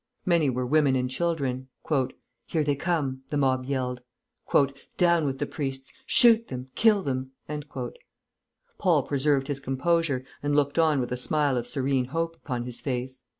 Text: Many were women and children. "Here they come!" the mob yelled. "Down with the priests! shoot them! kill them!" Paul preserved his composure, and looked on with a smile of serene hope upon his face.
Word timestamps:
Many 0.25 0.49
were 0.49 0.65
women 0.65 0.95
and 0.95 1.07
children. 1.11 1.67
"Here 2.47 2.63
they 2.63 2.75
come!" 2.75 3.21
the 3.27 3.37
mob 3.37 3.65
yelled. 3.65 4.01
"Down 4.97 5.25
with 5.25 5.37
the 5.37 5.45
priests! 5.45 5.93
shoot 6.07 6.47
them! 6.47 6.69
kill 6.73 7.03
them!" 7.03 7.33
Paul 8.79 9.03
preserved 9.03 9.47
his 9.47 9.59
composure, 9.59 10.25
and 10.41 10.55
looked 10.55 10.79
on 10.79 11.01
with 11.01 11.11
a 11.11 11.17
smile 11.17 11.55
of 11.55 11.67
serene 11.67 12.05
hope 12.05 12.35
upon 12.35 12.63
his 12.63 12.79
face. 12.79 13.21